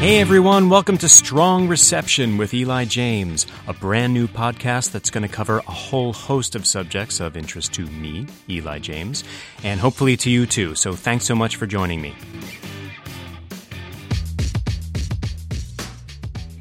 [0.00, 5.28] Hey everyone, welcome to Strong Reception with Eli James, a brand new podcast that's going
[5.28, 9.24] to cover a whole host of subjects of interest to me, Eli James,
[9.62, 10.74] and hopefully to you too.
[10.74, 12.14] So thanks so much for joining me.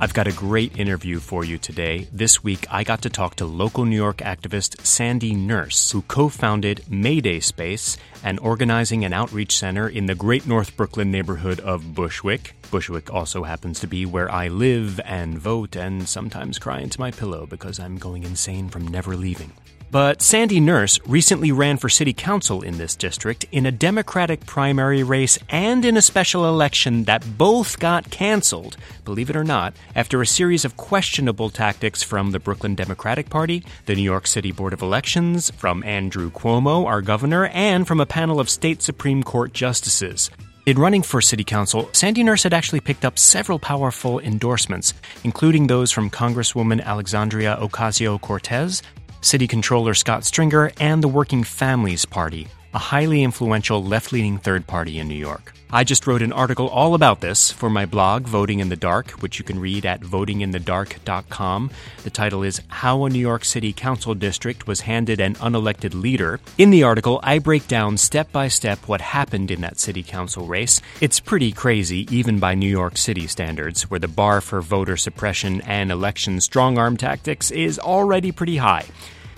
[0.02, 2.08] I've got a great interview for you today.
[2.14, 6.30] This week, I got to talk to local New York activist Sandy Nurse, who co
[6.30, 11.94] founded Mayday Space, an organizing and outreach center in the great North Brooklyn neighborhood of
[11.94, 12.56] Bushwick.
[12.72, 17.12] Bushwick also happens to be where I live and vote and sometimes cry into my
[17.12, 19.52] pillow because I'm going insane from never leaving.
[19.92, 25.02] But Sandy Nurse recently ran for city council in this district in a Democratic primary
[25.02, 30.22] race and in a special election that both got canceled, believe it or not, after
[30.22, 34.74] a series of questionable tactics from the Brooklyn Democratic Party, the New York City Board
[34.74, 39.54] of Elections, from Andrew Cuomo, our governor, and from a panel of state Supreme Court
[39.54, 40.30] justices.
[40.68, 45.66] In running for city council, Sandy Nurse had actually picked up several powerful endorsements, including
[45.66, 48.84] those from Congresswoman Alexandria Ocasio Cortez,
[49.22, 54.68] City Controller Scott Stringer, and the Working Families Party, a highly influential left leaning third
[54.68, 55.54] party in New York.
[55.72, 59.12] I just wrote an article all about this for my blog, Voting in the Dark,
[59.22, 61.70] which you can read at votinginthedark.com.
[62.04, 66.40] The title is How a New York City Council District Was Handed an Unelected Leader.
[66.58, 70.48] In the article, I break down step by step what happened in that city council
[70.48, 70.82] race.
[71.02, 75.62] It's pretty crazy, even by New York City standards, where the bar for voter suppression
[75.62, 78.86] and election strong arm tactics is already pretty high.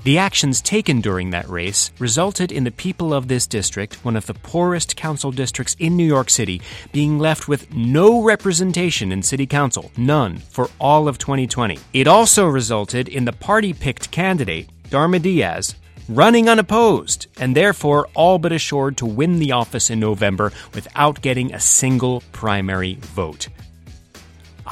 [0.04, 4.26] The actions taken during that race resulted in the people of this district, one of
[4.26, 6.60] the poorest council districts in New York City,
[6.92, 11.78] being left with no representation in city council, none, for all of 2020.
[11.94, 15.76] It also resulted in the party picked candidate, Darma Diaz,
[16.10, 21.54] running unopposed, and therefore all but assured to win the office in November without getting
[21.54, 23.50] a single primary vote.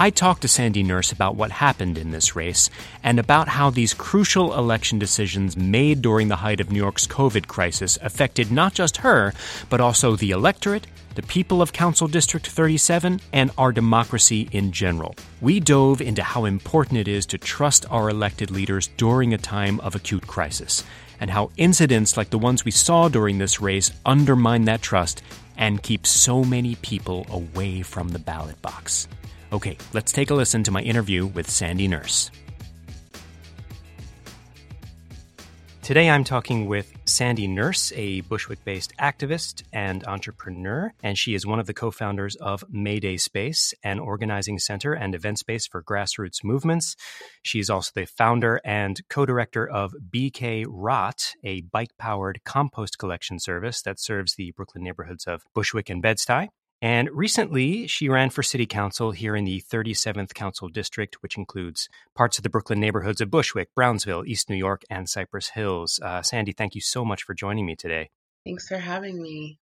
[0.01, 2.69] I talked to Sandy Nurse about what happened in this race
[3.03, 7.47] and about how these crucial election decisions made during the height of New York's COVID
[7.47, 9.33] crisis affected not just her,
[9.69, 15.15] but also the electorate, the people of Council District 37, and our democracy in general.
[15.41, 19.81] We dove into how important it is to trust our elected leaders during a time
[19.81, 20.85] of acute crisis,
[21.19, 25.21] and how incidents like the ones we saw during this race undermine that trust
[25.57, 29.09] and keep so many people away from the ballot box.
[29.51, 32.29] Okay, let's take a listen to my interview with Sandy Nurse.
[35.81, 41.47] Today I'm talking with Sandy Nurse, a Bushwick based activist and entrepreneur, and she is
[41.47, 45.81] one of the co founders of Mayday Space, an organizing center and event space for
[45.81, 46.95] grassroots movements.
[47.41, 52.99] She is also the founder and co director of BK Rot, a bike powered compost
[52.99, 56.49] collection service that serves the Brooklyn neighborhoods of Bushwick and Bed-Stuy.
[56.81, 61.89] And recently, she ran for city council here in the 37th Council District, which includes
[62.15, 65.99] parts of the Brooklyn neighborhoods of Bushwick, Brownsville, East New York, and Cypress Hills.
[66.01, 68.09] Uh, Sandy, thank you so much for joining me today.
[68.45, 69.59] Thanks for having me.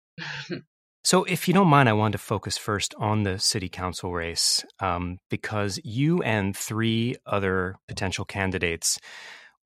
[1.03, 4.63] so, if you don't mind, I want to focus first on the city council race
[4.79, 8.99] um, because you and three other potential candidates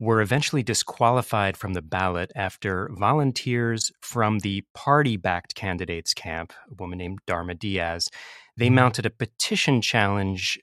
[0.01, 6.73] were eventually disqualified from the ballot after volunteers from the party backed candidates camp, a
[6.73, 8.09] woman named Darma Diaz,
[8.57, 8.75] they mm-hmm.
[8.75, 10.59] mounted a petition challenge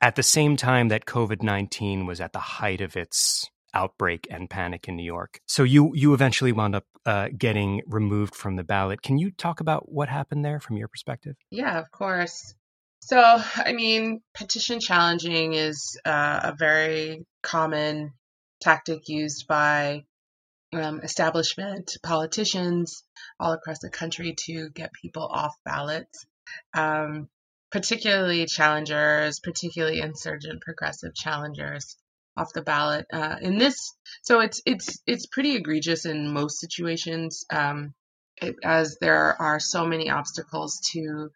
[0.00, 4.48] at the same time that COVID 19 was at the height of its outbreak and
[4.48, 5.40] panic in New York.
[5.46, 9.02] So you you eventually wound up uh, getting removed from the ballot.
[9.02, 11.36] Can you talk about what happened there from your perspective?
[11.50, 12.54] Yeah, of course.
[13.02, 13.20] So,
[13.56, 18.12] I mean, petition challenging is uh, a very common
[18.60, 20.04] tactic used by
[20.72, 23.04] um, establishment politicians
[23.38, 26.26] all across the country to get people off ballots,
[26.74, 27.28] um,
[27.72, 31.96] particularly challengers, particularly insurgent progressive challengers
[32.36, 33.06] off the ballot.
[33.12, 37.92] Uh, in this, so it's it's it's pretty egregious in most situations, um,
[38.36, 41.30] it, as there are so many obstacles to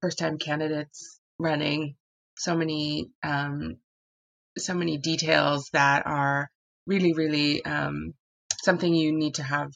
[0.00, 1.94] first-time candidates running,
[2.38, 3.76] so many um,
[4.56, 6.50] so many details that are
[6.86, 8.14] really, really um,
[8.62, 9.70] something you need to have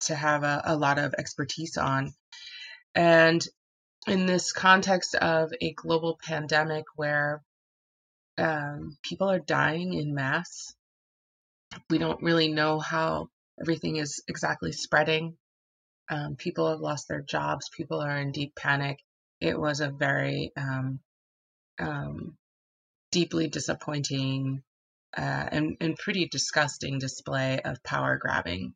[0.00, 2.12] to have a, a lot of expertise on.
[2.94, 3.42] And
[4.06, 7.42] in this context of a global pandemic where
[8.38, 10.74] um, people are dying in mass,
[11.88, 13.28] we don't really know how
[13.60, 15.36] everything is exactly spreading.
[16.10, 17.70] Um, people have lost their jobs.
[17.76, 18.98] People are in deep panic.
[19.40, 21.00] It was a very um,
[21.78, 22.36] um
[23.10, 24.62] deeply disappointing
[25.16, 28.74] uh, and, and pretty disgusting display of power grabbing.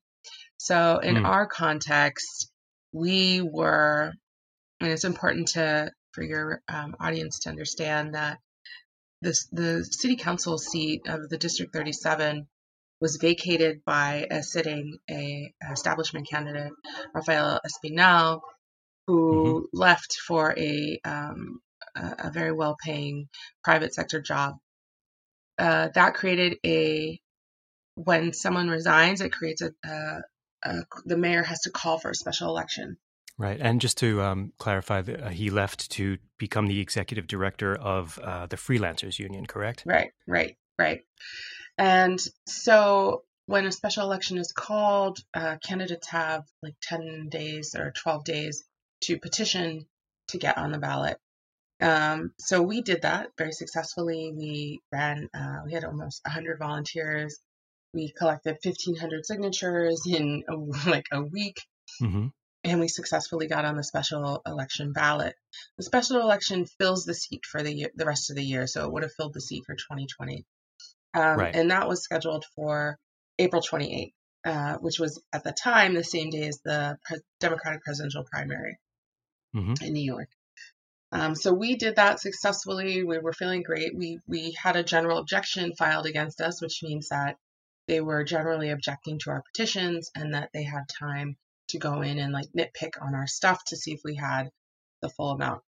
[0.59, 1.25] So, in mm.
[1.25, 2.51] our context,
[2.93, 4.13] we were,
[4.81, 8.39] and it's important to for your um, audience to understand that
[9.21, 12.47] this, the city council seat of the District 37
[13.01, 16.73] was vacated by a sitting a establishment candidate,
[17.15, 18.41] Rafael Espinal,
[19.07, 19.79] who mm-hmm.
[19.79, 21.61] left for a um,
[21.95, 23.29] a, a very well paying
[23.63, 24.55] private sector job.
[25.59, 27.21] Uh, that created a
[27.95, 30.21] when someone resigns, it creates a, a,
[30.65, 30.75] a,
[31.07, 32.99] the mayor has to call for a special election.
[33.39, 38.19] Right, and just to um, clarify, uh, he left to become the executive director of
[38.19, 39.83] uh, the Freelancers Union, correct?
[39.85, 41.03] Right, right, right.
[41.77, 47.93] And so when a special election is called, uh, candidates have like 10 days or
[47.93, 48.65] 12 days
[49.03, 49.87] to petition
[50.29, 51.19] to get on the ballot.
[51.81, 54.33] Um, so we did that very successfully.
[54.35, 57.39] We ran, uh, we had almost 100 volunteers.
[57.93, 60.55] We collected 1,500 signatures in a,
[60.89, 61.61] like a week.
[62.03, 62.29] Mm-hmm.
[62.65, 65.37] And we successfully got on the special election ballot.
[65.77, 68.85] The special election fills the seat for the year, the rest of the year, so
[68.85, 70.45] it would have filled the seat for 2020.
[71.15, 71.55] Um, right.
[71.55, 72.99] And that was scheduled for
[73.39, 74.13] April 28th,
[74.45, 78.79] uh, which was at the time the same day as the pre- Democratic presidential primary
[79.55, 79.75] mm-hmm.
[79.85, 80.29] in New York.
[81.13, 83.05] Um, so we did that successfully.
[83.05, 83.97] We were feeling great.
[83.97, 87.37] We we had a general objection filed against us, which means that
[87.87, 91.37] they were generally objecting to our petitions and that they had time
[91.69, 94.51] to go in and like nitpick on our stuff to see if we had
[95.03, 95.63] the full amount.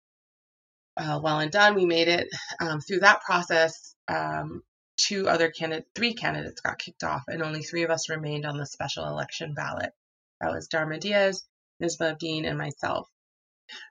[0.97, 2.29] Uh, well and done, we made it
[2.61, 3.97] um, through that process.
[4.07, 4.63] Um,
[4.97, 8.57] two other candidates, three candidates got kicked off, and only three of us remained on
[8.57, 9.93] the special election ballot.
[10.41, 11.43] That was Darma Diaz,
[11.83, 13.09] Misba Abdin, and myself.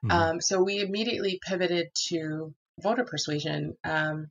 [0.04, 0.10] Mm-hmm.
[0.10, 4.30] Um, so we immediately pivoted to voter persuasion um,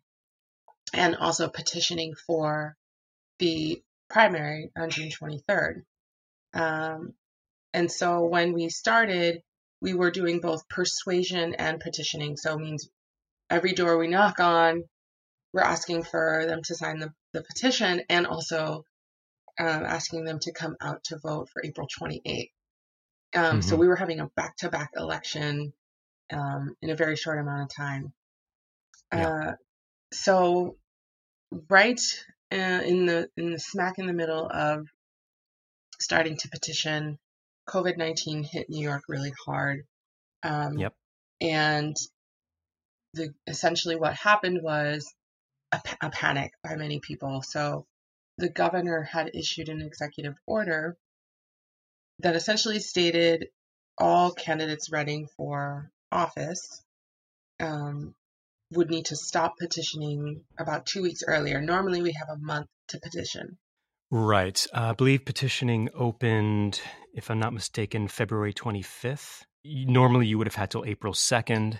[0.93, 2.75] and also petitioning for
[3.39, 5.83] the primary on June 23rd.
[6.53, 7.13] Um,
[7.73, 9.41] and so when we started,
[9.81, 12.37] we were doing both persuasion and petitioning.
[12.37, 12.89] So it means
[13.49, 14.83] every door we knock on,
[15.53, 18.85] we're asking for them to sign the, the petition and also
[19.59, 22.51] um, asking them to come out to vote for April 28th.
[23.35, 23.61] Um, mm-hmm.
[23.61, 25.73] So we were having a back to back election
[26.31, 28.13] um, in a very short amount of time.
[29.13, 29.29] Yeah.
[29.29, 29.51] Uh,
[30.11, 30.77] so
[31.69, 31.99] right
[32.51, 34.87] uh, in the in the smack in the middle of
[35.99, 37.17] starting to petition,
[37.67, 39.81] COVID nineteen hit New York really hard.
[40.43, 40.93] Um, yep.
[41.41, 41.95] And
[43.13, 45.11] the essentially what happened was
[45.71, 47.41] a, a panic by many people.
[47.41, 47.85] So
[48.37, 50.97] the governor had issued an executive order
[52.19, 53.47] that essentially stated
[53.97, 56.83] all candidates running for office
[57.59, 58.13] um,
[58.71, 61.61] would need to stop petitioning about two weeks earlier.
[61.61, 63.57] Normally, we have a month to petition.
[64.11, 64.65] Right.
[64.73, 66.81] Uh, I believe petitioning opened,
[67.13, 69.43] if I'm not mistaken, February 25th.
[69.65, 71.79] Normally, you would have had till April 2nd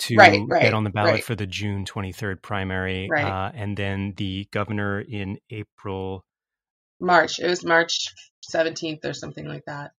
[0.00, 1.24] to right, right, get on the ballot right.
[1.24, 3.10] for the June 23rd primary.
[3.14, 6.24] Uh, and then the governor in April.
[7.00, 7.38] March.
[7.38, 8.14] It was March
[8.52, 9.92] 17th or something like that.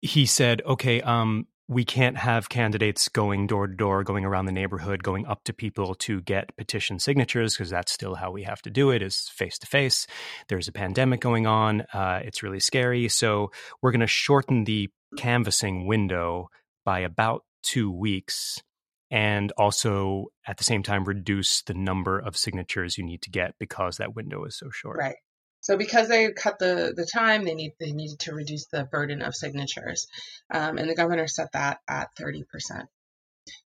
[0.00, 4.52] He said, okay, um, we can't have candidates going door to door, going around the
[4.52, 8.62] neighborhood, going up to people to get petition signatures, because that's still how we have
[8.62, 10.06] to do it is face to face.
[10.48, 11.82] There's a pandemic going on.
[11.92, 13.08] Uh, it's really scary.
[13.08, 13.50] So
[13.82, 16.48] we're going to shorten the canvassing window
[16.84, 18.62] by about two weeks
[19.10, 23.54] and also at the same time reduce the number of signatures you need to get
[23.58, 24.98] because that window is so short.
[24.98, 25.16] Right.
[25.60, 29.22] So because they cut the, the time, they need they needed to reduce the burden
[29.22, 30.06] of signatures,
[30.52, 32.88] um, and the governor set that at thirty percent.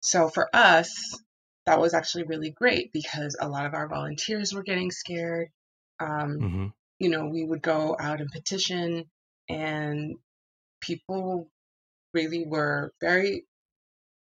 [0.00, 1.18] So for us,
[1.66, 5.48] that was actually really great because a lot of our volunteers were getting scared.
[6.00, 6.66] Um, mm-hmm.
[6.98, 9.04] You know, we would go out and petition,
[9.48, 10.16] and
[10.80, 11.48] people
[12.14, 13.44] really were very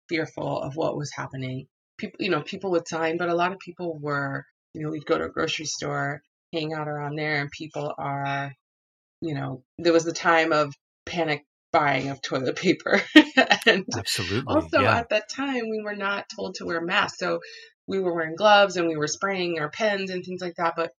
[0.08, 1.66] fearful of what was happening.
[1.98, 4.44] People, you know, people would sign, but a lot of people were,
[4.74, 8.52] you know, we'd go to a grocery store hang out around there and people are,
[9.20, 10.74] you know, there was the time of
[11.06, 13.00] panic buying of toilet paper.
[13.66, 14.44] and Absolutely.
[14.46, 14.98] Also, yeah.
[14.98, 17.18] at that time, we were not told to wear masks.
[17.18, 17.40] So
[17.86, 20.74] we were wearing gloves and we were spraying our pens and things like that.
[20.76, 20.92] But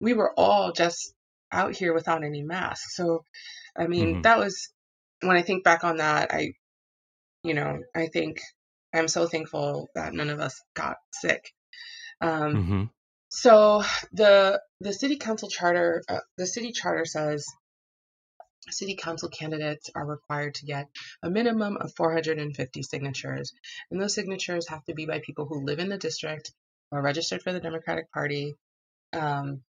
[0.00, 1.12] we were all just
[1.50, 2.94] out here without any masks.
[2.94, 3.24] So,
[3.76, 4.22] I mean, mm-hmm.
[4.22, 4.68] that was
[5.22, 6.52] when I think back on that, I,
[7.42, 8.40] you know, I think
[8.94, 11.52] I'm so thankful that none of us got sick.
[12.20, 12.84] Um, mm-hmm.
[13.30, 17.46] So the the city council charter, uh, the city charter says
[18.68, 20.88] city council candidates are required to get
[21.22, 23.52] a minimum of 450 signatures,
[23.90, 26.52] and those signatures have to be by people who live in the district
[26.90, 28.56] or registered for the Democratic Party,
[29.12, 29.62] um,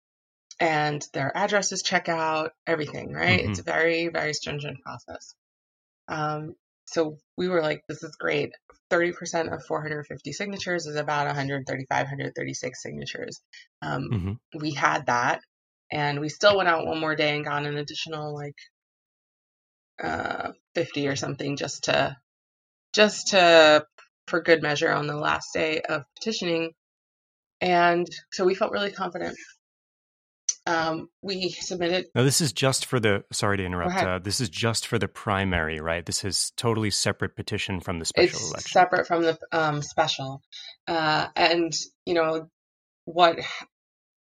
[0.58, 3.12] and their addresses check out everything.
[3.12, 3.40] Right?
[3.40, 3.50] Mm-hmm.
[3.50, 5.34] It's a very very stringent process.
[6.08, 6.56] Um,
[6.92, 8.52] so we were like, this is great.
[8.90, 13.40] 30% of 450 signatures is about 135, 136 signatures.
[13.82, 14.32] Um, Mm-hmm.
[14.59, 15.40] we had that,
[15.92, 18.56] and we still went out one more day and got an additional like
[20.02, 22.16] uh, 50 or something just to
[22.94, 23.85] just to
[24.26, 26.73] for good measure on the last day of petitioning.
[27.61, 29.37] And so we felt really confident.
[30.70, 34.48] Um, we submitted Now, this is just for the, sorry to interrupt, uh, this is
[34.48, 36.06] just for the primary, right?
[36.06, 38.70] This is totally separate petition from the special it's election.
[38.70, 40.42] separate from the um, special,
[40.86, 41.72] uh, and
[42.06, 42.48] you know
[43.04, 43.40] what?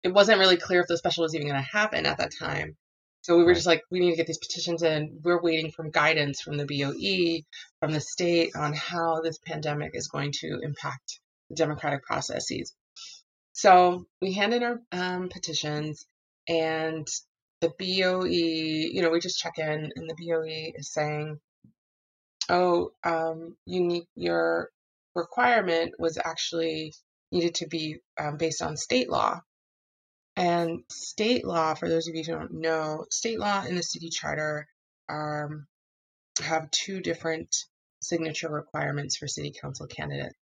[0.02, 2.76] It wasn't really clear if the special was even going to happen at that time.
[3.22, 3.54] So we were Right.
[3.56, 5.18] just like, we need to get these petitions in.
[5.24, 7.42] We're waiting for guidance from the BOE,
[7.80, 12.74] from the state on how this pandemic is going to impact the democratic processes.
[13.52, 16.06] So we hand in our um, petitions,
[16.48, 17.06] and
[17.60, 21.40] the BOE, you know, we just check in, and the BOE is saying,
[22.48, 24.70] "Oh, um, you need your
[25.14, 26.94] requirement was actually
[27.32, 29.40] needed to be um, based on state law."
[30.36, 34.10] And state law, for those of you who don't know, state law and the city
[34.10, 34.68] charter
[35.08, 35.66] um,
[36.42, 37.54] have two different
[38.02, 40.36] signature requirements for city council candidates.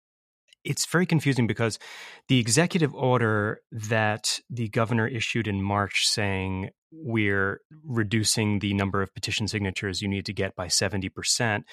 [0.63, 1.79] It's very confusing because
[2.27, 9.13] the executive order that the governor issued in March saying we're reducing the number of
[9.13, 11.63] petition signatures you need to get by 70%.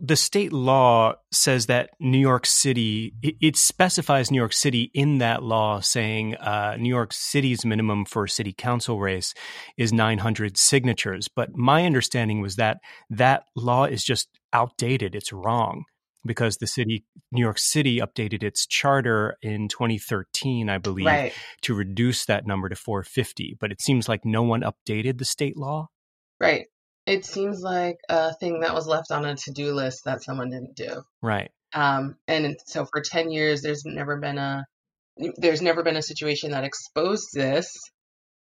[0.00, 5.42] The state law says that New York City, it, specifies New York City in that
[5.42, 9.34] law saying uh, New York City's minimum for a city council race
[9.76, 11.28] is 900 signatures.
[11.28, 12.78] But my understanding was that
[13.10, 15.84] that law is just outdated, it's wrong
[16.28, 21.32] because the city New York City updated its charter in 2013 I believe Right.
[21.62, 25.56] to reduce that number to 450 but it seems like no one updated the state
[25.56, 25.88] law
[26.40, 26.66] Right.
[27.06, 30.76] It seems like a thing that was left on a to-do list that someone didn't
[30.76, 31.02] do.
[31.22, 34.64] right Um, and so for 10 years, there's never been a
[35.36, 37.72] there's never been a situation that exposed this,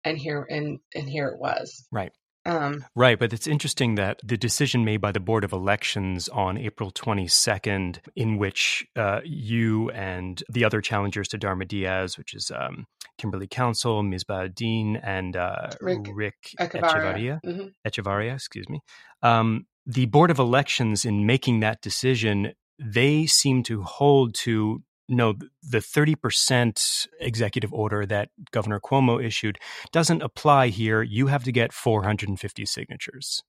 [0.03, 1.87] and here and and here it was.
[1.91, 2.11] right
[2.45, 6.57] Um, Right, but it's interesting that the decision made by the Board of Elections on
[6.57, 12.51] April 22nd, in which uh, you and the other challengers to Darma Diaz, which is
[12.55, 12.85] um,
[13.17, 17.39] Kimberly Council, Misba Abdin, and uh, Rick Rick Echevarria.
[17.45, 17.71] Mhm.
[17.87, 18.79] Echevarria, excuse me.
[19.23, 25.35] Um, the Board of Elections, in making that decision, they seem to hold to no,
[25.61, 29.59] the 30% executive order that Governor Cuomo issued
[29.91, 31.01] doesn't apply here.
[31.01, 33.43] You have to get 450 signatures.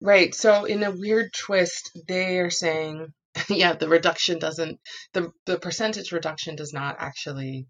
[0.00, 0.34] Right.
[0.34, 3.12] So in a weird twist, they are saying,
[3.48, 4.80] yeah, the reduction doesn't
[5.12, 7.66] the the percentage reduction does not actually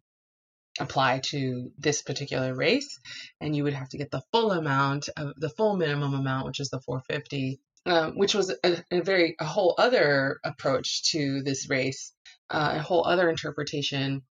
[0.80, 2.98] apply to this particular race,
[3.40, 6.60] and you would have to get the full amount of the full minimum amount, which
[6.60, 11.68] is the 450, um, which was a, a very a whole other approach to this
[11.68, 12.12] race,
[12.50, 14.22] uh, a whole other interpretation.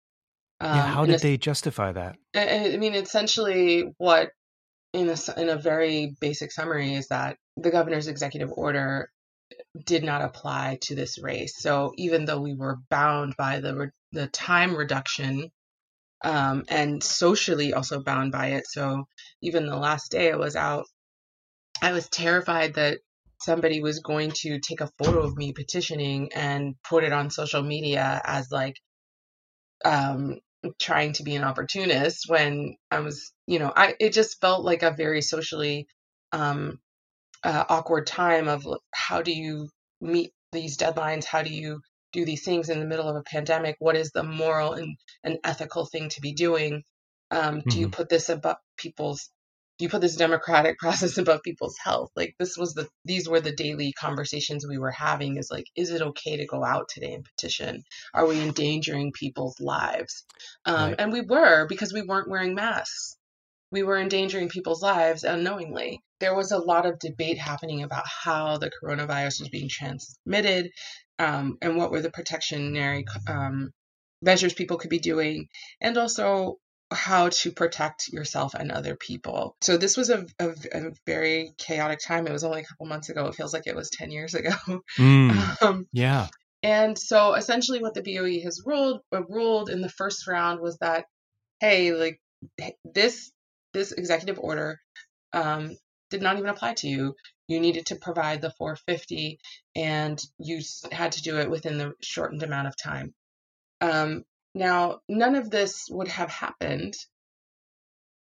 [0.61, 2.17] Um, yeah, how did a- they justify that?
[2.35, 4.31] I I mean, essentially, what
[4.93, 9.11] in a in a very basic summary is that the governor's executive order
[9.85, 11.55] did not apply to this race.
[11.59, 15.51] So even though we were bound by the re- the time reduction,
[16.25, 19.07] um, and socially also bound by it, so
[19.43, 20.87] even the last day I was out,
[21.83, 22.99] I was terrified that
[23.41, 27.63] somebody was going to take a photo of me petitioning and put it on social
[27.63, 28.77] media as like
[29.85, 30.39] um
[30.81, 34.83] trying to be an opportunist when I was, you know, I it just felt like
[34.83, 35.87] a very socially
[36.33, 36.79] um
[37.45, 39.69] uh, awkward time of how do you
[40.01, 41.25] meet these deadlines?
[41.25, 41.81] How do you
[42.13, 43.77] do these things in the middle of a pandemic?
[43.79, 46.83] What is the moral and, and ethical thing to be doing?
[47.31, 47.91] Um, do you Mhm.
[47.91, 49.31] put this above people's
[49.85, 52.11] you put this democratic process above people's health?
[52.17, 55.91] Like this was the these were the daily conversations we were having is like, is
[55.91, 57.83] it okay to go out today and petition?
[58.15, 60.25] Are we endangering people's lives?
[60.65, 60.97] Um, Right.
[60.99, 63.17] and we were because we weren't wearing masks
[63.71, 66.01] we were endangering people's lives unknowingly.
[66.21, 70.71] There was a lot of debate happening about how the coronavirus was being transmitted
[71.19, 73.71] um, and what were the protectionary um,
[74.23, 75.49] measures people could be doing,
[75.81, 76.57] and also
[76.93, 79.57] how to protect yourself and other people.
[79.61, 82.27] So this was a, a, a very chaotic time.
[82.27, 83.27] It was only a couple months ago.
[83.27, 84.51] It feels like it was 10 years ago.
[84.99, 86.29] Mm, um, yeah.
[86.63, 90.79] and so essentially what the BOE has ruled uh, ruled in the first round was
[90.79, 91.07] that
[91.61, 92.21] hey, like
[92.85, 93.31] this
[93.73, 94.81] this executive order
[95.33, 95.77] um,
[96.11, 97.15] did not even apply to you.
[97.49, 99.39] You needed to provide the 450
[99.75, 103.15] and you had to do it within the shortened amount of time.
[103.81, 104.25] Um,
[104.57, 106.95] now, none of this would have happened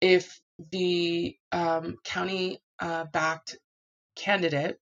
[0.01, 3.57] if the um, county uh, backed
[4.17, 4.77] candidate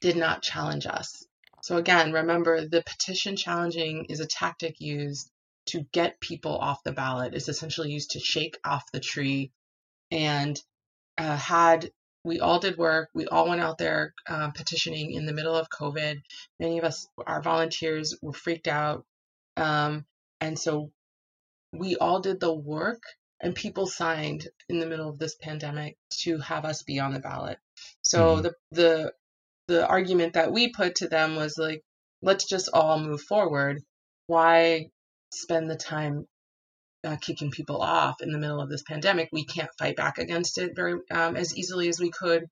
[0.00, 1.26] did not challenge us.
[1.62, 5.28] So again, remember the petition challenging is a tactic used
[5.66, 7.34] to get people off the ballot.
[7.34, 9.50] It's essentially used to shake off the tree.
[10.12, 10.62] And
[11.18, 11.90] uh, had
[12.22, 15.68] we all did work, we all went out there uh, petitioning in the middle of
[15.70, 16.22] COVID.
[16.60, 19.04] Many of us, our volunteers, were freaked out,
[19.56, 20.06] um,
[20.40, 20.90] and so
[21.72, 23.02] we all did the work.
[23.42, 27.20] And people signed in the middle of this pandemic to have us be on the
[27.20, 27.58] ballot.
[28.02, 28.42] So mm-hmm.
[28.42, 29.12] the the
[29.68, 31.82] the argument that we put to them was like,
[32.20, 33.82] let's just all move forward.
[34.26, 34.90] Why
[35.32, 36.26] spend the time
[37.02, 39.30] uh, kicking people off in the middle of this pandemic?
[39.32, 42.44] We can't fight back against it very um, as easily as we could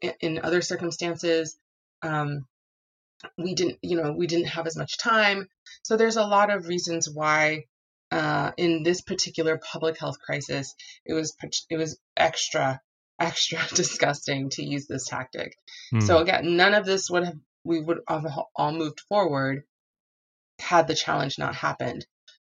[0.00, 1.58] in, in other circumstances.
[2.00, 2.46] Um,
[3.38, 5.46] we didn't, you know, we didn't have as much time.
[5.82, 7.64] So there's a lot of reasons why
[8.10, 10.74] uh, in this particular public health crisis,
[11.04, 11.36] it was
[11.68, 12.80] it was extra
[13.20, 15.54] extra disgusting to use this tactic.
[15.94, 16.02] Mm.
[16.02, 19.64] So again, none of this would have we would have all moved forward
[20.58, 22.06] had the challenge not happened.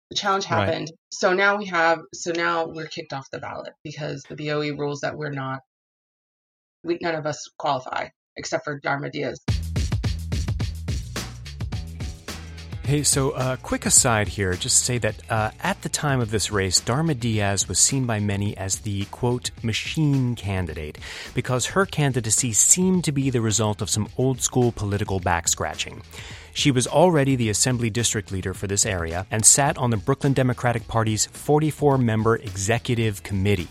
[0.09, 0.89] The challenge happened.
[0.89, 0.97] Right.
[1.11, 5.01] So now we have so now we're kicked off the ballot because the BOE rules
[5.01, 5.59] that we're not
[6.83, 9.39] we none of us qualify except for Darma Diaz.
[12.91, 16.29] Hey, so uh, quick aside here, just to say that uh, at the time of
[16.29, 20.97] this race, Darma Diaz was seen by many as the quote machine candidate
[21.33, 26.03] because her candidacy seemed to be the result of some old school political backscratching.
[26.53, 30.33] She was already the Assembly District Leader for this area and sat on the Brooklyn
[30.33, 33.69] Democratic Party's 44 member Executive Committee.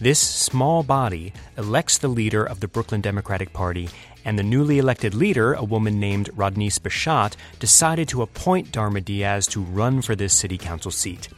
[0.00, 3.88] This small body elects the leader of the Brooklyn Democratic Party
[4.24, 9.46] and the newly elected leader, a woman named Rodneyse Bichotte, decided to appoint Darma Diaz
[9.48, 11.28] to run for this city council seat.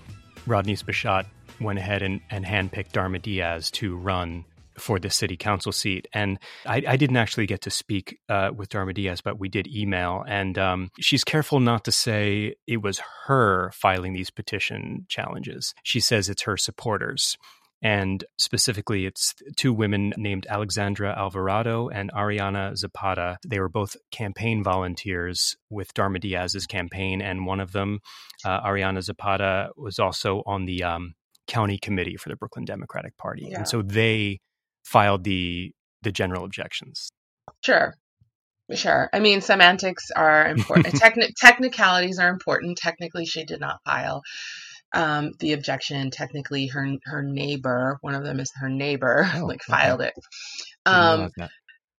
[0.46, 1.26] Rodneyse Bichotte
[1.60, 4.44] went ahead and, and handpicked Darma Diaz to run
[4.78, 6.08] for the city council seat.
[6.12, 9.68] And I, I didn't actually get to speak uh, with Darma Diaz, but we did
[9.68, 10.24] email.
[10.26, 15.74] And um, she's careful not to say it was her filing these petition challenges.
[15.82, 17.36] She says it's her supporters.
[17.82, 23.38] And specifically, it's two women named Alexandra Alvarado and Ariana Zapata.
[23.46, 27.20] They were both campaign volunteers with Darma Diaz's campaign.
[27.20, 27.98] And one of them,
[28.44, 31.14] uh, Ariana Zapata, was also on the um,
[31.48, 33.48] county committee for the Brooklyn Democratic Party.
[33.50, 33.58] Yeah.
[33.58, 34.38] And so they
[34.84, 37.10] filed the the general objections.
[37.64, 37.94] Sure.
[38.72, 39.10] Sure.
[39.12, 40.86] I mean, semantics are important.
[40.94, 42.78] Techni- technicalities are important.
[42.78, 44.22] Technically, she did not file
[44.94, 46.10] um, the objection.
[46.10, 50.08] Technically, her her neighbor, one of them is her neighbor, oh, like filed okay.
[50.08, 50.24] it.
[50.86, 51.30] Um,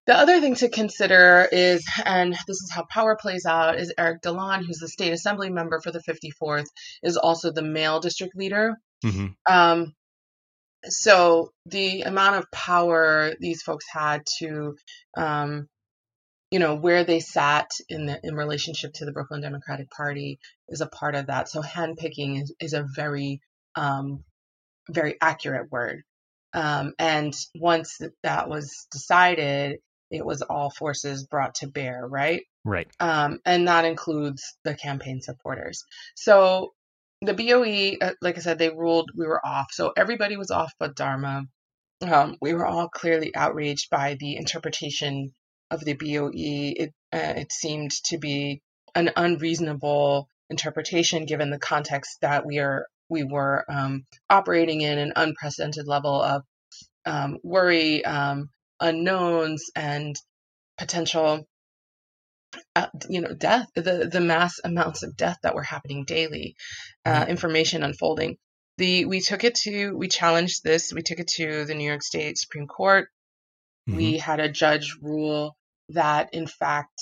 [0.07, 4.21] the other thing to consider is, and this is how power plays out, is Erik
[4.21, 6.67] Dilan, who's the state assembly member for the 54th,
[7.05, 8.77] is also the male district leader.
[9.05, 9.27] Mm-hmm.
[9.53, 9.95] Um,
[10.85, 14.75] so the amount of power these folks had to
[15.17, 15.69] um,
[16.51, 20.39] you know where they sat in the in relationship to the Brooklyn Democratic Party
[20.73, 21.49] is a part of that.
[21.49, 23.41] So handpicking is, is a very
[23.77, 24.25] um,
[24.91, 26.03] very accurate word.
[26.55, 29.79] Um, and once that was decided,
[30.11, 32.43] it was all forces brought to bear, right?
[32.65, 32.89] Right.
[33.01, 35.85] Um, and that includes the campaign supporters.
[36.15, 36.75] So
[37.23, 39.69] the BOE, uh, like I said, they ruled we were off.
[39.73, 41.47] So everybody was off but Darma.
[42.03, 45.33] Um, we were all clearly outraged by the interpretation
[45.73, 48.61] of the BOE, it, uh, it seemed to be
[48.95, 55.13] an unreasonable interpretation given the context that we are we were um, operating in an
[55.17, 56.43] unprecedented level of
[57.05, 58.49] um, worry, um,
[58.81, 60.17] unknowns, and
[60.79, 61.47] potential,
[62.77, 63.67] uh, you know, death.
[63.75, 66.57] The the mass amounts of death that were happening daily,
[67.05, 67.31] uh, mm-hmm.
[67.31, 68.37] information unfolding.
[68.79, 70.93] The we took it to we challenged this.
[70.93, 73.09] We took it to the New York State Supreme Court.
[73.89, 73.97] Mm-hmm.
[73.97, 75.57] We had a judge rule
[75.91, 77.01] that in fact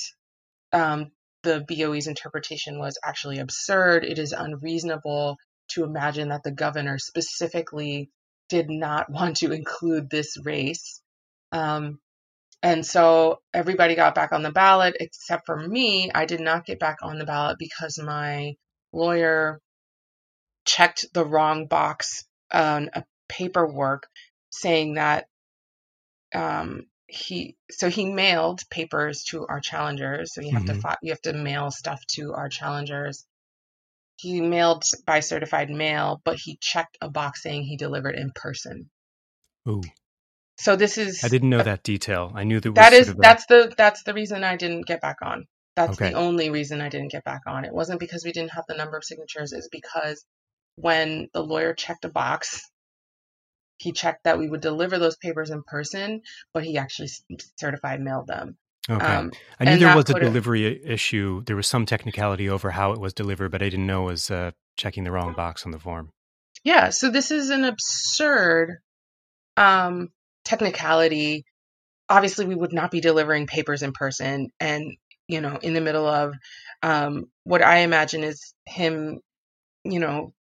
[0.73, 4.05] um, the BOE's interpretation was actually absurd.
[4.05, 5.37] It is unreasonable
[5.71, 8.11] to imagine that the governor specifically
[8.49, 11.01] did not want to include this race.
[11.53, 11.99] Um,
[12.63, 16.11] and so everybody got back on the ballot except for me.
[16.15, 18.55] I did not get back on the ballot because my
[18.93, 19.61] lawyer
[20.67, 24.07] checked the wrong box on a paperwork
[24.51, 25.27] saying that
[26.35, 30.33] um, he so he mailed papers to our challengers.
[30.35, 30.81] So you have mm-hmm.
[30.81, 33.27] to you have to mail stuff to our challengers.
[34.17, 38.91] He mailed by certified mail, but he checked a box saying he delivered in person.
[39.69, 39.83] Ooh.
[40.59, 42.33] So this is I didn't know a, that detail.
[42.35, 45.01] I knew that that is sort of that's the that's the reason I didn't get
[45.01, 45.47] back on.
[45.75, 46.11] That's okay.
[46.11, 47.65] the only reason I didn't get back on.
[47.65, 49.53] It wasn't because we didn't have the number of signatures.
[49.53, 50.25] It's because
[50.77, 52.70] when the lawyer checked a box
[53.81, 56.21] he checked that we would deliver those papers in person,
[56.53, 57.09] but he actually
[57.57, 58.57] certified mailed them.
[58.89, 59.05] Okay.
[59.05, 61.43] Um, I knew there was a delivery issue.
[61.45, 64.31] There was some technicality over how it was delivered, but I didn't know it was
[64.31, 66.11] uh, checking the wrong box on the form.
[66.63, 66.91] Yeah.
[66.91, 68.79] So this is an absurd
[69.57, 70.09] um,
[70.45, 71.45] technicality.
[72.09, 74.93] Obviously, we would not be delivering papers in person, and
[75.27, 76.35] you know, in the middle of
[76.83, 79.21] um, what I imagine is him,
[79.85, 80.35] you know,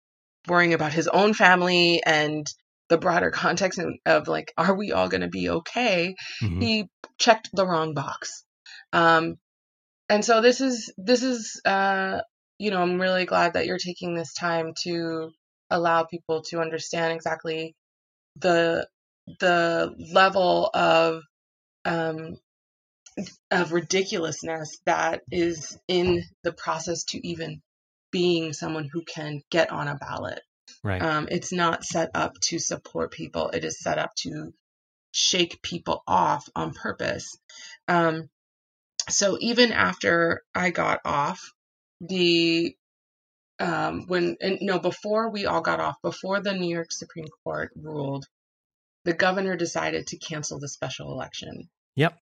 [0.46, 2.46] worrying about his own family and
[2.90, 6.16] the broader context of like, are we all going to be okay?
[6.42, 6.60] Mm-hmm.
[6.60, 8.44] He checked the wrong box.
[8.92, 9.36] Um,
[10.08, 12.20] and so this is, this is, uh,
[12.58, 15.30] you know, I'm really glad that you're taking this time to
[15.70, 17.76] allow people to understand exactly
[18.36, 18.88] the,
[19.38, 21.22] the level of,
[21.84, 22.36] um,
[23.52, 27.62] of ridiculousness that is in the process to even
[28.10, 30.40] being someone who can get on a ballot.
[30.82, 31.02] Right.
[31.02, 33.50] Um, it's not set up to support people.
[33.50, 34.52] It is set up to
[35.12, 37.38] shake people off on purpose.
[37.88, 38.30] Um,
[39.08, 41.40] so even after I got off,
[42.00, 42.74] the
[43.58, 47.70] um, when and no before we all got off, before the New York Supreme Court
[47.76, 48.26] ruled,
[49.04, 51.68] the governor decided to cancel the special election.
[51.96, 52.16] Yep.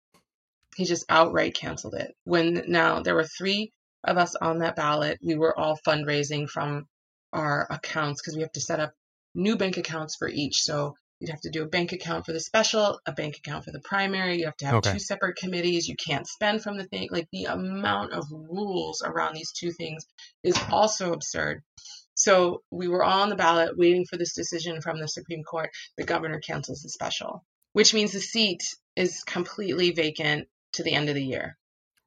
[0.77, 2.15] He just outright canceled it.
[2.23, 3.71] When now there were three
[4.03, 5.19] of us on that ballot.
[5.21, 6.87] We were all fundraising from
[7.35, 8.93] our accounts because we have to set up
[9.35, 10.61] new bank accounts for each.
[10.63, 13.71] So you'd have to do a bank account for the special, a bank account for
[13.71, 14.39] the primary.
[14.39, 14.93] You have to have okay.
[14.93, 15.87] two separate committees.
[15.87, 17.09] You can't spend from the thing.
[17.11, 20.05] Like the amount of rules around these two things
[20.43, 21.61] is also absurd.
[22.15, 25.69] So we were all on the ballot waiting for this decision from the Supreme Court.
[25.97, 27.43] The governor cancels the special,
[27.73, 28.63] which means the seat
[28.95, 31.57] is completely vacant to the end of the year.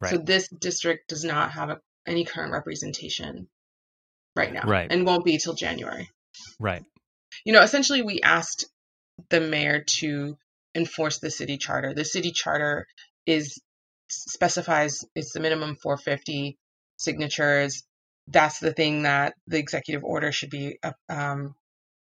[0.01, 0.13] Right.
[0.13, 3.49] So this district does not have a, any current representation
[4.39, 4.63] right now.
[4.67, 4.91] Right.
[4.91, 6.09] And won't be till January.
[6.59, 6.83] Right.
[7.45, 8.67] You know, essentially we asked
[9.31, 10.37] the mayor to
[10.75, 11.93] enforce the city charter.
[11.95, 12.87] The city charter
[13.27, 13.61] is
[14.09, 16.57] specifies it's the minimum 450
[16.97, 17.83] signatures.
[18.27, 21.55] That's the thing that the executive order should be uh, um,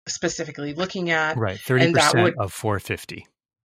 [0.08, 1.36] specifically looking at.
[1.36, 3.26] Right, thirty percent of 450.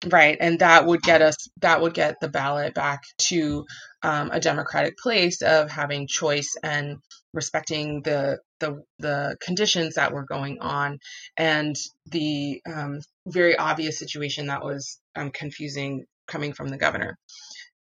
[0.03, 3.65] Right, and that would get us that would get the ballot back to
[4.03, 6.97] um, a democratic place of having choice and
[7.33, 10.99] respecting the the the conditions that were going on
[11.37, 11.75] and
[12.07, 17.17] the um, very obvious situation that was um, confusing coming from the governor.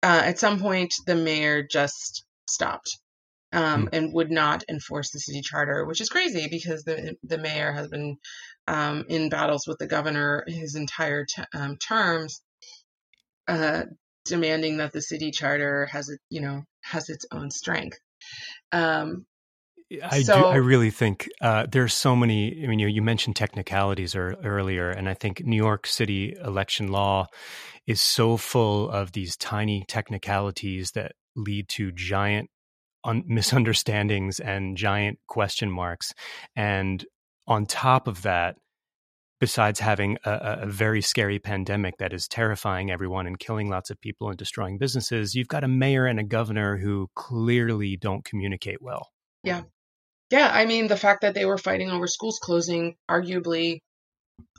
[0.03, 2.99] Uh, at some point, the mayor just stopped
[3.55, 3.89] um, mm.
[3.93, 7.89] and would not enforce the city charter, which is crazy because the the mayor has
[7.89, 8.17] been
[8.67, 12.43] um, in battles with the governor his entire t- um, terms,
[13.49, 13.85] uh,
[14.25, 17.99] demanding that the city charter has it, you know, has its own strength.
[18.73, 19.25] Um,
[20.03, 20.47] I so, do.
[20.47, 22.65] I really think uh, are so many.
[22.65, 26.89] I mean, you, you mentioned technicalities or, earlier, and I think New York City election
[26.89, 27.27] law
[27.87, 32.49] is so full of these tiny technicalities that lead to giant
[33.05, 36.13] un- misunderstandings and giant question marks.
[36.57, 37.05] And
[37.47, 38.57] on top of that,
[39.41, 44.01] besides having a, a, very scary pandemic that is terrifying everyone and killing lots of
[44.01, 48.81] people and destroying businesses, you've got a mayor and a governor who clearly don't communicate
[48.81, 49.11] well.
[49.43, 49.63] Yeah.
[50.31, 50.51] Yeah.
[50.53, 53.81] I mean, the fact that they were fighting over schools closing arguably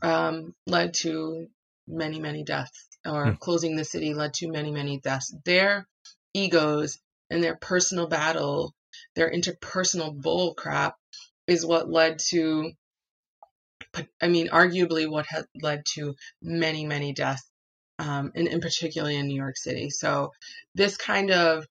[0.02, 1.48] um, led to
[1.88, 3.40] many, many deaths, or mm.
[3.40, 5.34] closing the city led to many, many deaths.
[5.46, 5.88] Their
[6.34, 8.74] egos and their personal battle,
[9.16, 10.96] their interpersonal bull crap
[11.48, 12.72] is what led to
[14.22, 17.50] I mean, arguably what had led to many, many deaths,
[18.00, 19.90] um, and, and particularly in New York City.
[19.90, 20.32] So
[20.74, 21.66] this kind of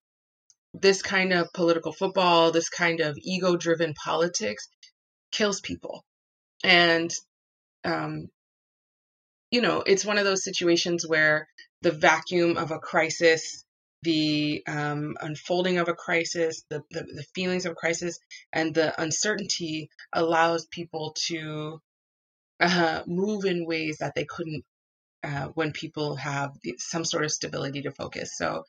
[0.72, 4.68] this kind of political football, this kind of ego-driven politics,
[5.30, 6.04] kills people,
[6.64, 7.14] and
[7.84, 8.28] um,
[9.50, 11.46] you know, it's one of those situations where
[11.82, 13.63] the vacuum of a crisis
[14.04, 18.18] the um, unfolding of a crisis, the, the, the, feelings of a crisis,
[18.52, 21.80] and the uncertainty allows people to
[22.60, 24.64] uh, move in ways that they couldn't
[25.24, 28.36] uh, when people have some sort of stability to focus.
[28.36, 28.64] So,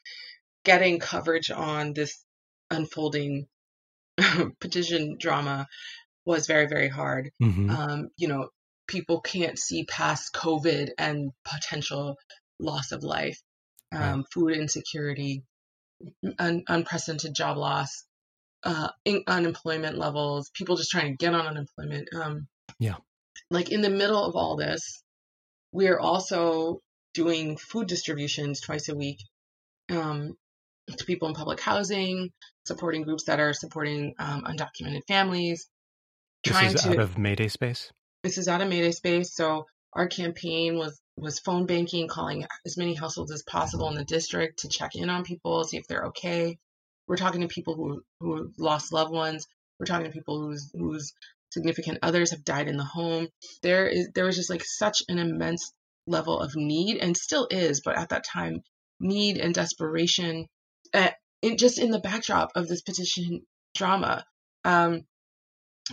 [0.63, 2.23] getting coverage on this
[2.71, 3.47] unfolding
[4.59, 5.67] petition drama
[6.25, 7.31] was very, very hard.
[7.43, 7.69] Mm-hmm.
[7.69, 8.49] Um, you know,
[8.87, 12.15] people can't see past COVID and potential
[12.59, 13.41] loss of life
[13.91, 14.25] um, right.
[14.33, 15.43] food insecurity,
[16.39, 18.05] un- unprecedented job loss,
[18.63, 22.09] uh, in- unemployment levels, people just trying to get on unemployment.
[22.13, 22.47] Um,
[22.79, 22.95] yeah.
[23.51, 25.03] Like in the middle of all this,
[25.71, 26.81] we are also
[27.13, 29.19] doing food distributions twice a week
[29.89, 30.35] um,
[30.97, 32.31] to people in public housing,
[32.65, 35.67] supporting groups that are supporting um, undocumented families.
[36.43, 37.91] This is to, out of Mayday space?
[38.23, 39.33] This is out of Mayday space.
[39.33, 44.03] So our campaign was was phone banking, calling as many households as possible in the
[44.03, 46.57] district to check in on people, see if they're okay.
[47.07, 49.47] We're talking to people who who lost loved ones.
[49.79, 51.13] We're talking to people whose whose
[51.51, 53.29] significant others have died in the home.
[53.61, 55.71] There is there was just like such an immense
[56.07, 58.63] level of need, and still is, but at that time,
[58.99, 60.47] need and desperation,
[60.93, 63.41] uh, in, just in the backdrop of this petition
[63.75, 64.25] drama.
[64.63, 65.05] Um,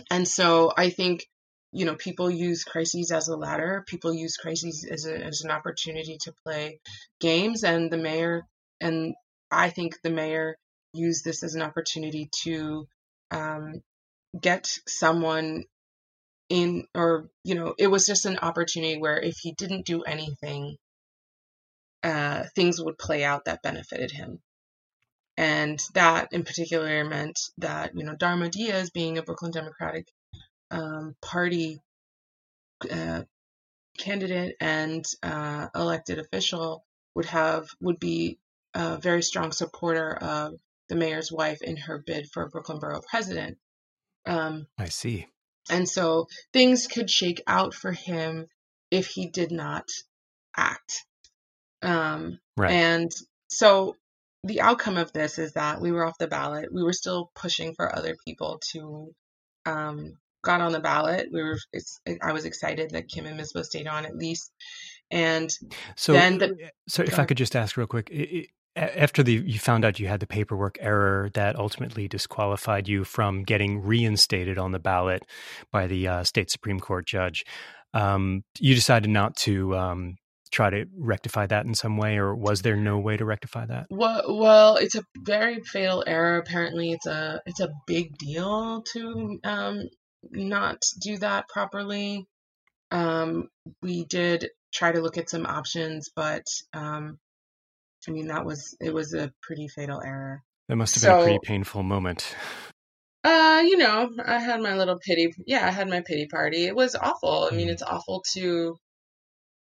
[0.09, 1.27] and so I think
[1.73, 3.83] you know people use crises as a ladder.
[3.87, 6.79] People use crises as, a, as an opportunity to play
[7.19, 8.43] games, and the mayor
[8.79, 9.15] and
[9.51, 10.57] I think the mayor
[10.93, 12.87] used this as an opportunity to
[13.31, 13.81] um,
[14.39, 15.63] get someone
[16.49, 20.75] in or you know it was just an opportunity where if he didn't do anything
[22.03, 24.39] uh, things would play out that benefited him
[25.37, 30.07] and that in particular meant that you know Darma Diaz being a Brooklyn Democratic
[30.73, 31.79] um, Party
[32.91, 33.23] uh,
[33.97, 36.83] candidate and uh, elected official
[37.15, 38.39] would have would be
[38.73, 40.55] a very strong supporter of
[40.89, 43.57] the mayor's wife in her bid for Brooklyn Borough President.
[44.25, 45.27] Um, I see.
[45.69, 48.47] And so things could shake out for him
[48.91, 49.87] if he did not
[50.57, 51.05] act.
[51.81, 52.71] Um, right.
[52.71, 53.11] And
[53.47, 53.95] so
[54.43, 56.73] the outcome of this is that we were off the ballot.
[56.73, 59.13] We were still pushing for other people to
[59.65, 61.29] um, got on the ballot.
[61.31, 61.57] We were.
[62.21, 64.51] I was excited that Kim and Misba stayed on at least.
[65.11, 65.51] And
[65.95, 69.59] so, then the, so if I could just ask real quick, it, after the you
[69.59, 74.71] found out you had the paperwork error that ultimately disqualified you from getting reinstated on
[74.71, 75.23] the ballot
[75.71, 77.45] by the uh, state supreme court judge,
[77.93, 80.15] um, you decided not to um,
[80.51, 83.87] try to rectify that in some way, or was there no way to rectify that?
[83.89, 86.37] Well, well, it's a very fatal error.
[86.37, 89.83] Apparently, it's a it's a big deal to um,
[90.31, 92.27] not do that properly.
[92.91, 93.49] Um,
[93.81, 97.19] we did try to look at some options, but um,
[98.07, 100.43] I mean, that was it was a pretty fatal error.
[100.69, 102.35] That must have so, been a pretty painful moment.
[103.23, 105.33] Uh, you know, I had my little pity.
[105.45, 106.65] Yeah, I had my pity party.
[106.65, 107.47] It was awful.
[107.49, 107.71] I mean, mm.
[107.71, 108.77] it's awful to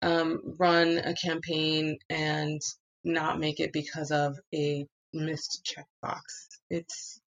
[0.02, 2.60] um, run a campaign and
[3.04, 6.22] not make it because of a missed checkbox.
[6.70, 7.21] It's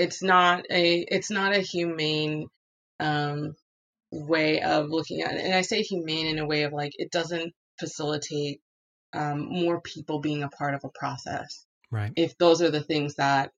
[0.00, 2.48] it's not a it's not a humane
[2.98, 3.54] um,
[4.10, 5.44] way of looking at it.
[5.44, 8.60] And I say humane in a way of like it doesn't facilitate
[9.12, 11.66] um, more people being a part of a process.
[11.90, 12.12] Right.
[12.16, 13.50] If those are the things that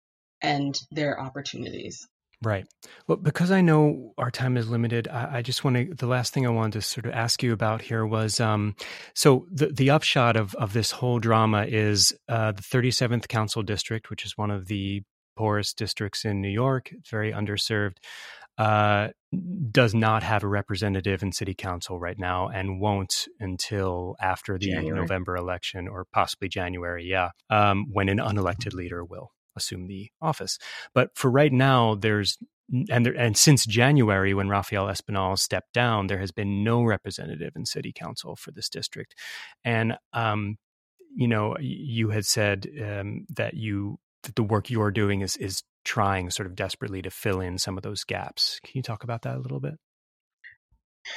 [0.43, 2.07] end their opportunities.
[2.43, 2.67] Right.
[3.07, 5.95] Well, because I know our time is limited, I, I just want to.
[5.95, 8.75] The last thing I wanted to sort of ask you about here was, um,
[9.15, 14.11] so the the upshot of of this whole drama is uh, the 37th Council District,
[14.11, 15.05] which is one of the
[15.37, 17.97] poorest districts in New York, very underserved
[18.59, 19.09] uh,
[19.71, 24.71] does not have a representative in city council right now and won't until after the
[24.71, 25.01] January.
[25.01, 30.59] November election or possibly January, yeah, um, when an unelected leader will assume the office.
[30.95, 32.37] But for right now, there's
[32.91, 37.53] and there, and since January, when Rafael Espinal stepped down, there has been no representative
[37.57, 39.15] in city council for this district.
[39.65, 40.57] And um,
[41.15, 46.31] you know, you had said um, that you the work you're doing is is trying
[46.31, 48.61] sort of desperately to fill in some of those gaps.
[48.63, 49.75] Can you talk about that a little bit?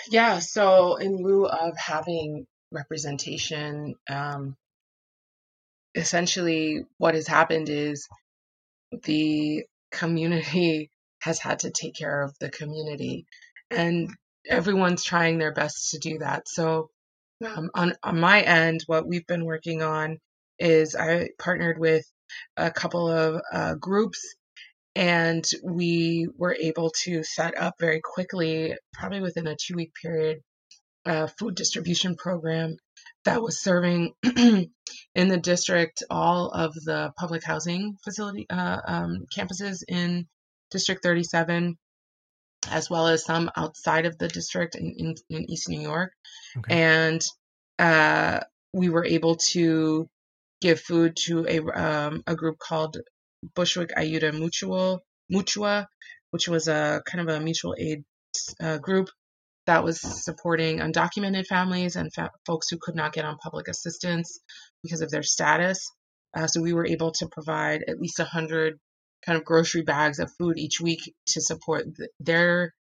[0.10, 0.40] Yeah.
[0.40, 4.56] So, in lieu of having representation, um,
[5.94, 8.08] essentially what has happened is
[9.04, 10.90] the community
[11.22, 13.26] has had to take care of the community,
[13.72, 14.12] and
[14.48, 16.48] everyone's trying their best to do that.
[16.48, 16.90] So,
[17.44, 20.20] um, on, on my end, what we've been working on
[20.60, 22.06] is I partnered with
[22.58, 24.36] a couple of uh, groups
[24.96, 30.40] and we were able to set up very quickly, probably within a two week period,
[31.06, 32.78] a food distribution program
[33.26, 34.70] that was serving in
[35.16, 40.28] the district all of the public housing facility uh, um, campuses in
[40.72, 41.78] District 37,
[42.70, 46.14] as well as some outside of the district in, in, in East New York.
[46.58, 46.82] Okay.
[46.82, 47.22] And
[47.78, 48.40] uh,
[48.74, 50.08] we were able to
[50.66, 52.98] give food to a, um, a group called
[53.56, 55.02] Bushwick Ayuda Mutual
[55.32, 55.86] Mutua,
[56.32, 58.04] which was a kind of a mutual aid
[58.60, 59.08] uh, group
[59.68, 64.40] that was supporting undocumented families and fa- folks who could not get on public assistance
[64.84, 65.92] because of their status.
[66.36, 68.80] Uh, so we were able to provide at least 100
[69.24, 72.74] kind of grocery bags of food each week to support th- their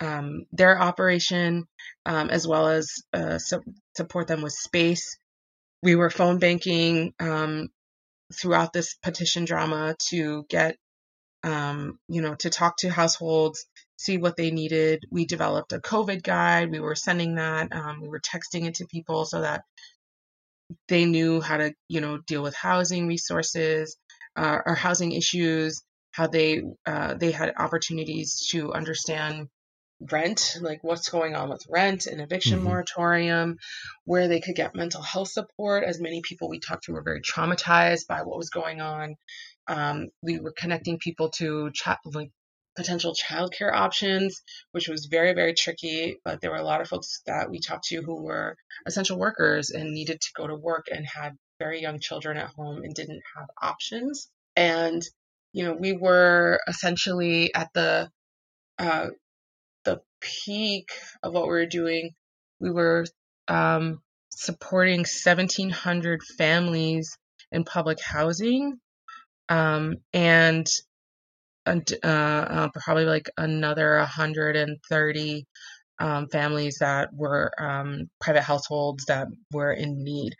[0.00, 1.64] um, their operation,
[2.06, 3.62] um, as well as uh, su-
[3.96, 5.18] support them with space.
[5.84, 7.68] We were phone banking um,
[8.34, 10.76] throughout this petition drama to get,
[11.42, 13.66] um, you know, to talk to households,
[13.98, 15.04] see what they needed.
[15.12, 16.70] We developed a COVID guide.
[16.70, 17.70] We were sending that.
[17.72, 19.64] Um, we were texting it to people so that
[20.88, 23.98] they knew how to, you know, deal with housing resources
[24.36, 25.82] uh, or housing issues.
[26.12, 29.48] How they uh, they had opportunities to understand
[30.10, 32.68] rent, like what's going on with rent and eviction mm-hmm.
[32.68, 33.58] moratorium,
[34.04, 35.84] where they could get mental health support.
[35.84, 39.16] As many people we talked to were very traumatized by what was going on.
[39.66, 42.30] Um, we were connecting people to ch- like
[42.76, 46.18] potential childcare options, which was very, very tricky.
[46.24, 49.70] But there were a lot of folks that we talked to who were essential workers
[49.70, 53.22] and needed to go to work and had very young children at home and didn't
[53.36, 54.28] have options.
[54.56, 55.02] And,
[55.52, 58.10] you know, we were essentially at the
[58.78, 59.08] uh,
[59.84, 60.90] the peak
[61.22, 62.10] of what we were doing.
[62.60, 63.06] We were
[63.48, 67.16] um, supporting 1,700 families
[67.52, 68.78] in public housing
[69.48, 70.66] um, and
[71.66, 75.46] uh, uh, probably like another 130
[75.98, 80.34] um, families that were um, private households that were in need.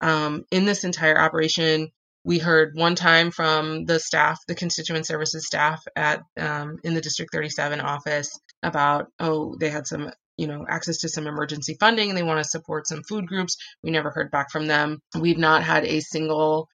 [0.00, 1.88] Um, in this entire operation,
[2.24, 7.00] we heard one time from the staff, the constituent services staff at um, in the
[7.00, 8.30] District 37 office
[8.62, 12.42] about oh they had some you know access to some emergency funding and they want
[12.42, 13.56] to support some food groups.
[13.82, 15.00] We never heard back from them.
[15.18, 16.68] We've not had a single.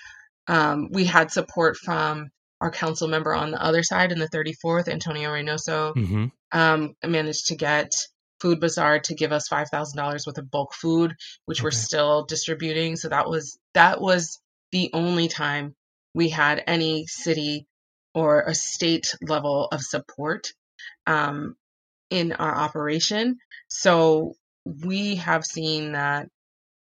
[0.47, 4.89] Um, we had support from our council member on the other side in the 34th,
[4.89, 6.27] Antonio Reynoso, mm-hmm.
[6.53, 7.93] um, managed to get
[8.41, 11.15] Food Bazaar to give us five thousand dollars worth of bulk food,
[11.47, 11.65] which okay.
[11.65, 12.97] we're still distributing.
[12.97, 15.75] So that was that was the only time
[16.15, 17.67] we had any city
[18.15, 20.53] or a state level of support
[21.07, 21.57] um,
[22.11, 23.39] in our operation.
[23.69, 26.29] So we have seen that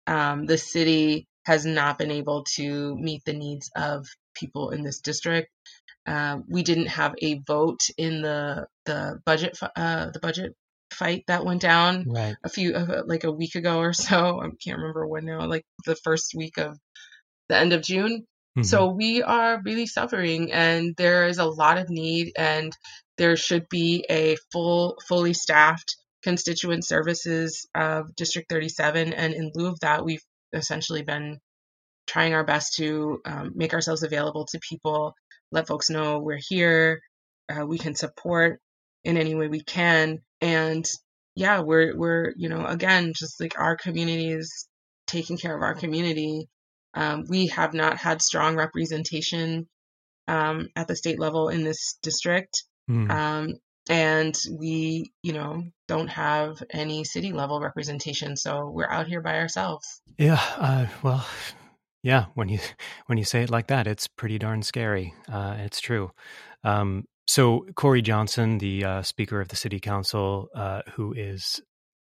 [0.05, 4.99] um, the city has not been able to meet the needs of people in this
[5.01, 5.49] district.
[6.05, 10.55] Uh, we didn't have a vote in the the budget uh, the budget
[10.93, 12.35] fight that went down right.
[12.43, 14.39] a few uh, like a week ago or so.
[14.41, 16.77] I can't remember when now, like the first week of
[17.49, 18.25] the end of June.
[18.57, 18.63] Mm-hmm.
[18.63, 22.75] So we are really suffering, and there is a lot of need, and
[23.17, 29.13] there should be a full, fully staffed constituent services of District 37.
[29.13, 31.39] And in lieu of that, we've essentially been
[32.07, 35.13] trying our best to um, make ourselves available to people,
[35.51, 37.01] let folks know we're here,
[37.49, 38.59] uh, we can support
[39.03, 40.85] in any way we can, and
[41.35, 44.67] yeah, we're we're you know again just like our community is
[45.05, 46.47] taking care of our community.
[46.97, 49.67] Um, we have not had strong representation
[50.27, 52.63] um, at the state level in this district.
[52.89, 53.11] Mm.
[53.11, 53.53] Um,
[53.87, 58.35] and we, you know, don't have any city level representation.
[58.35, 60.01] So we're out here by ourselves.
[60.17, 60.41] Yeah.
[60.57, 61.25] Uh, well,
[62.01, 62.59] yeah, when you
[63.05, 65.13] when you say it like that, it's pretty darn scary.
[65.31, 66.11] Uh, it's true.
[66.63, 71.61] Um, so Corey Johnson, the uh, Speaker of the City Council, uh, who is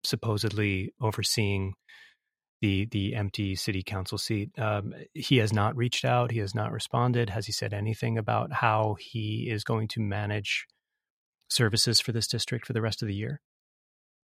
[0.04, 1.74] supposedly overseeing
[2.60, 6.30] the the empty City Council seat, um, he has not reached out.
[6.30, 7.30] He has not responded.
[7.30, 10.66] Has he said anything about how he is going to manage
[11.48, 13.40] services for this district for the rest of the year?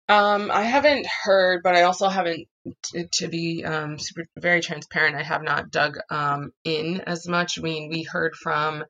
[0.08, 2.48] Um, I haven't heard, but I also haven't,
[2.82, 7.58] t- to be um, super, very transparent, I have not dug um, in as much.
[7.58, 8.84] I mean, we heard from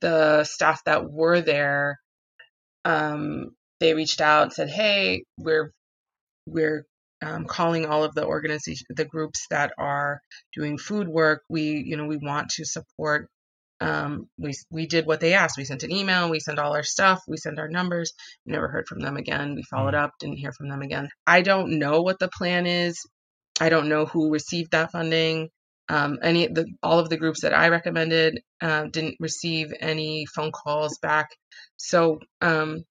[0.00, 2.00] the staff that were there.
[2.84, 5.72] Um, they reached out and said, "Hey, we're
[6.46, 6.86] we're
[7.22, 10.20] um, calling all of the organizations, the groups that are
[10.54, 11.42] doing food work.
[11.48, 13.28] We, you know, we want to support
[13.80, 15.56] um, we we did what they asked.
[15.56, 16.30] We sent an email.
[16.30, 17.22] We sent all our stuff.
[17.28, 18.12] We sent our numbers.
[18.44, 19.54] We never heard from them again.
[19.54, 20.02] We followed mm.
[20.02, 20.12] up.
[20.18, 21.08] Didn't hear from them again.
[21.26, 23.06] I don't know what the plan is.
[23.60, 25.50] I don't know who received that funding.
[25.88, 30.52] Um, any the all of the groups that I recommended uh, didn't receive any phone
[30.52, 31.28] calls back.
[31.76, 32.84] So um,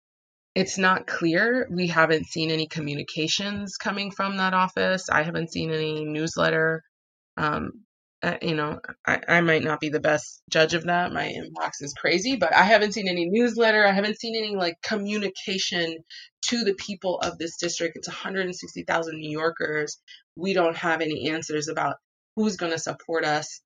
[0.58, 1.68] it's not clear.
[1.70, 5.08] We haven't seen any communications coming from that office.
[5.08, 6.82] I haven't seen any newsletter.
[7.38, 7.84] Um,
[8.24, 11.14] uh, you know, I, I might not be the best judge of that.
[11.14, 13.86] My inbox is crazy, but I haven't seen any newsletter.
[13.86, 16.00] I haven't seen any like communication
[16.48, 17.96] to the people of this district.
[17.96, 20.00] It's 160,000 New Yorkers.
[20.36, 21.98] We don't have any answers about
[22.36, 23.62] who's going to support us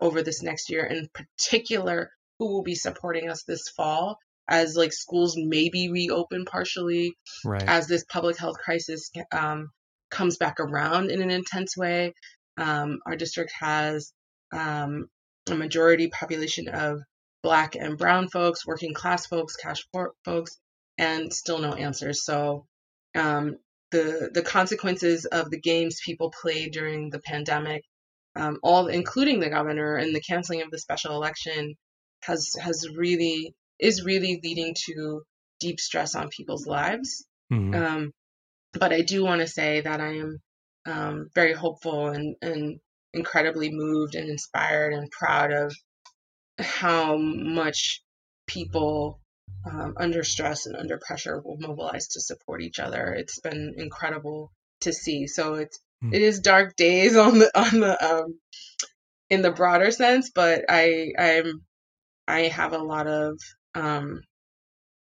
[0.00, 4.18] over this next year, in particular, who will be supporting us this fall
[4.48, 7.14] as like schools maybe reopen partially,
[7.44, 7.62] right.
[7.62, 9.70] as this public health crisis um,
[10.10, 12.12] comes back around in an intense way.
[12.58, 14.12] Um, our district has
[14.52, 15.06] um,
[15.48, 17.00] a majority population of
[17.42, 20.58] Black and Brown folks, working class folks, cash poor folks,
[20.98, 22.24] and still no answers.
[22.24, 22.66] So
[23.14, 23.56] um,
[23.90, 27.82] the the consequences of the games people played during the pandemic,
[28.36, 31.74] um, all including the governor and the canceling of the special election,
[32.22, 35.22] has has really is really leading to
[35.60, 37.26] deep stress on people's lives.
[37.52, 37.74] Mm-hmm.
[37.74, 38.12] Um,
[38.72, 40.38] but I do want to say that I am
[40.86, 42.80] um, very hopeful and, and
[43.12, 45.74] incredibly moved and inspired and proud of
[46.58, 48.02] how much
[48.46, 49.20] people
[49.70, 53.12] um, under stress and under pressure will mobilize to support each other.
[53.12, 55.26] It's been incredible to see.
[55.26, 56.14] So it's mm.
[56.14, 58.38] it is dark days on the on the um,
[59.28, 61.62] in the broader sense, but I I'm
[62.26, 63.38] I have a lot of
[63.74, 64.22] um,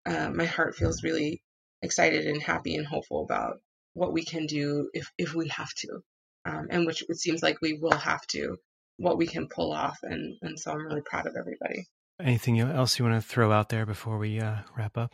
[0.05, 1.41] uh, my heart feels really
[1.81, 3.59] excited and happy and hopeful about
[3.93, 6.01] what we can do if if we have to,
[6.45, 8.57] um, and which it seems like we will have to.
[8.99, 11.85] What we can pull off, and and so I'm really proud of everybody.
[12.19, 15.13] Anything else you want to throw out there before we uh, wrap up?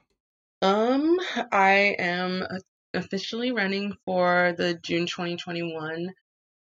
[0.61, 1.19] Um,
[1.51, 2.47] I am
[2.93, 6.13] officially running for the June 2021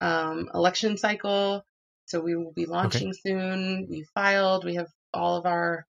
[0.01, 1.63] um, election cycle.
[2.05, 3.19] So we will be launching okay.
[3.23, 3.87] soon.
[3.89, 4.65] We filed.
[4.65, 5.85] We have all of our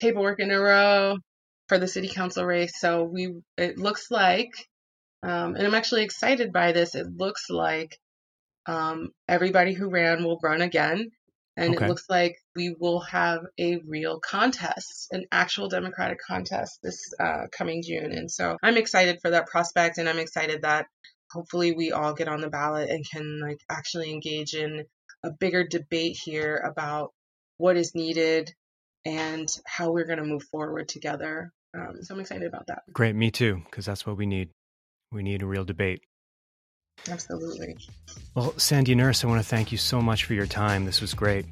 [0.00, 1.18] paperwork in a row
[1.68, 2.72] for the city council race.
[2.78, 4.52] So we it looks like,
[5.22, 6.94] um, and I'm actually excited by this.
[6.94, 7.98] It looks like
[8.66, 11.10] um, everybody who ran will run again.
[11.56, 11.84] And okay.
[11.84, 17.46] it looks like we will have a real contest, an actual Democratic contest this uh,
[17.50, 18.12] coming June.
[18.12, 20.86] And so I'm excited for that prospect, and I'm excited that
[21.32, 24.84] hopefully we all get on the ballot and can like actually engage in
[25.24, 27.12] a bigger debate here about
[27.56, 28.54] what is needed
[29.04, 31.52] and how we're going to move forward together.
[31.74, 32.82] Um, so I'm excited about that.
[32.92, 34.50] Great, me too, because that's what we need.
[35.12, 36.02] We need a real debate.
[37.10, 37.76] Absolutely.
[38.34, 40.84] Well, Sandy Nurse, I want to thank you so much for your time.
[40.84, 41.46] This was great.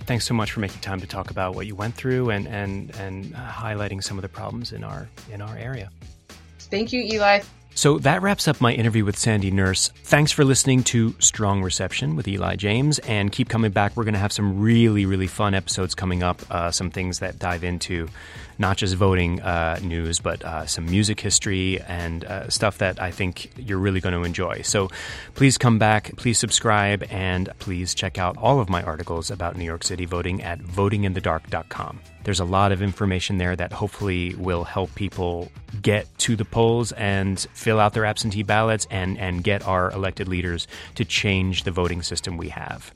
[0.00, 2.94] Thanks so much for making time to talk about what you went through and and
[2.96, 5.90] and uh, highlighting some of the problems in our in our area.
[6.58, 7.40] Thank you, Eli.
[7.76, 9.88] So that wraps up my interview with Sandy Nurse.
[10.04, 13.96] Thanks for listening to Strong Reception with Eli James, and keep coming back.
[13.96, 17.38] We're going to have some really, really fun episodes coming up, uh, some things that
[17.40, 18.08] dive into
[18.58, 23.10] not just voting uh, news, but uh, some music history and uh, stuff that I
[23.10, 24.62] think you're really going to enjoy.
[24.62, 24.90] So
[25.34, 29.64] please come back, please subscribe, and please check out all of my articles about New
[29.64, 32.00] York City voting at votinginthedark.com.
[32.24, 35.52] There's a lot of information there that hopefully will help people
[35.82, 40.26] get to the polls and fill out their absentee ballots and, and get our elected
[40.26, 42.92] leaders to change the voting system we have.